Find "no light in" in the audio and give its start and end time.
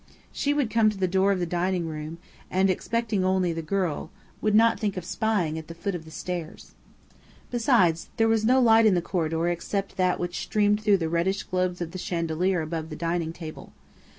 8.43-8.95